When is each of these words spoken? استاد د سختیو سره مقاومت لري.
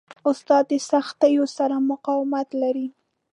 استاد 0.29 0.63
د 0.71 0.73
سختیو 0.89 1.43
سره 1.57 1.75
مقاومت 1.91 2.47
لري. 2.61 2.87